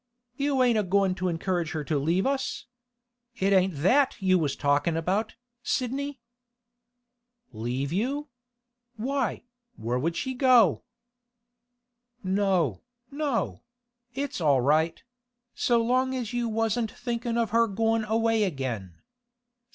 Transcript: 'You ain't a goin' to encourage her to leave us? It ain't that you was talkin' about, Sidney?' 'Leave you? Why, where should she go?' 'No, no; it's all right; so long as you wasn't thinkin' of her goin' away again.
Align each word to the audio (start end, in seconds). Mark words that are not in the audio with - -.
'You 0.35 0.63
ain't 0.63 0.79
a 0.79 0.83
goin' 0.83 1.13
to 1.13 1.27
encourage 1.29 1.73
her 1.73 1.83
to 1.83 1.99
leave 1.99 2.25
us? 2.25 2.65
It 3.35 3.53
ain't 3.53 3.83
that 3.83 4.19
you 4.19 4.39
was 4.39 4.55
talkin' 4.55 4.97
about, 4.97 5.35
Sidney?' 5.61 6.19
'Leave 7.53 7.93
you? 7.93 8.27
Why, 8.95 9.43
where 9.75 10.01
should 10.03 10.15
she 10.15 10.33
go?' 10.33 10.81
'No, 12.23 12.81
no; 13.11 13.61
it's 14.15 14.41
all 14.41 14.61
right; 14.61 15.03
so 15.53 15.83
long 15.83 16.15
as 16.15 16.33
you 16.33 16.49
wasn't 16.49 16.89
thinkin' 16.89 17.37
of 17.37 17.51
her 17.51 17.67
goin' 17.67 18.03
away 18.05 18.43
again. 18.43 19.03